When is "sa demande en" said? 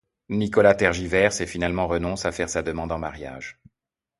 2.49-2.97